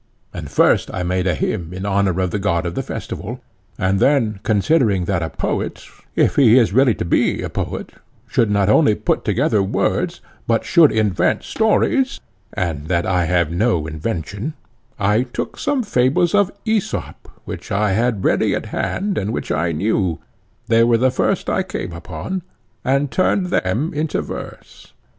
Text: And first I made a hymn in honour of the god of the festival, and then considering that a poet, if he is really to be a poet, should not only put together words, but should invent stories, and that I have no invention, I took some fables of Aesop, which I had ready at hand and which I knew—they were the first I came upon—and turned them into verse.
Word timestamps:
And 0.33 0.49
first 0.49 0.89
I 0.91 1.03
made 1.03 1.27
a 1.27 1.35
hymn 1.35 1.75
in 1.75 1.85
honour 1.85 2.19
of 2.21 2.31
the 2.31 2.39
god 2.39 2.65
of 2.65 2.73
the 2.73 2.81
festival, 2.81 3.39
and 3.77 3.99
then 3.99 4.39
considering 4.41 5.05
that 5.05 5.21
a 5.21 5.29
poet, 5.29 5.85
if 6.15 6.37
he 6.37 6.57
is 6.57 6.73
really 6.73 6.95
to 6.95 7.05
be 7.05 7.43
a 7.43 7.51
poet, 7.51 7.91
should 8.25 8.49
not 8.49 8.67
only 8.67 8.95
put 8.95 9.23
together 9.23 9.61
words, 9.61 10.19
but 10.47 10.65
should 10.65 10.91
invent 10.91 11.43
stories, 11.43 12.19
and 12.53 12.87
that 12.87 13.05
I 13.05 13.25
have 13.25 13.51
no 13.51 13.85
invention, 13.85 14.55
I 14.97 15.21
took 15.21 15.59
some 15.59 15.83
fables 15.83 16.33
of 16.33 16.51
Aesop, 16.65 17.39
which 17.45 17.71
I 17.71 17.91
had 17.91 18.23
ready 18.23 18.55
at 18.55 18.65
hand 18.65 19.19
and 19.19 19.31
which 19.31 19.51
I 19.51 19.71
knew—they 19.71 20.83
were 20.83 20.97
the 20.97 21.11
first 21.11 21.47
I 21.47 21.61
came 21.61 21.91
upon—and 21.91 23.11
turned 23.11 23.45
them 23.51 23.93
into 23.93 24.23
verse. 24.23 24.93